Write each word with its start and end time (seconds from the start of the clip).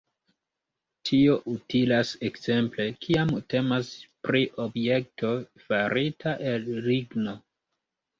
Tio 1.07 1.33
utilas 1.49 2.13
ekzemple, 2.29 2.87
kiam 3.05 3.33
temas 3.55 3.91
pri 4.29 4.41
objekto 4.63 5.35
farita 5.67 6.35
el 6.53 6.67
ligno. 6.87 7.37